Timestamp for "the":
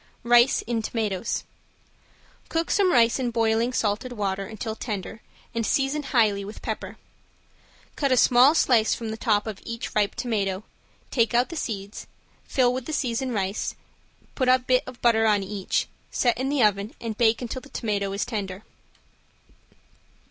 9.09-9.15, 11.49-11.55, 12.87-12.93, 16.49-16.63, 17.61-17.69